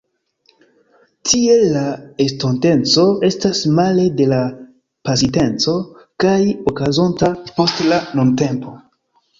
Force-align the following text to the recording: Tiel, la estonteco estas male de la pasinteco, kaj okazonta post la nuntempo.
Tiel, 1.31 1.61
la 1.75 1.83
estonteco 2.25 3.05
estas 3.29 3.61
male 3.81 4.09
de 4.23 4.27
la 4.35 4.41
pasinteco, 5.11 5.77
kaj 6.27 6.37
okazonta 6.75 7.35
post 7.61 7.89
la 7.95 8.05
nuntempo. 8.21 8.79